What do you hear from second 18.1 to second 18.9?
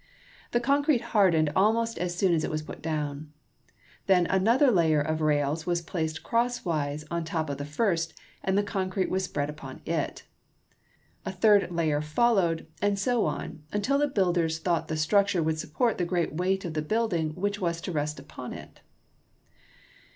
upon it.